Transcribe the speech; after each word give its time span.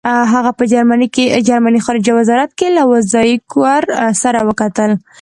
هغه 0.33 0.51
په 0.57 0.63
جرمني 1.47 1.79
خارجه 1.85 2.11
وزارت 2.19 2.51
کې 2.59 2.67
له 2.77 2.81
وایزیکر 2.89 3.81
سره 4.21 4.39
وکتل. 4.47 4.91